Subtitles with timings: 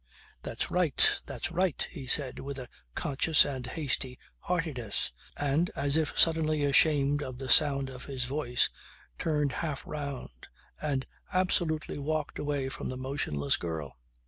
[0.41, 1.21] "That's right.
[1.27, 7.21] That's right," he said with a conscious and hasty heartiness and, as if suddenly ashamed
[7.21, 8.71] of the sound of his voice,
[9.19, 10.47] turned half round
[10.81, 13.95] and absolutely walked away from the motionless girl.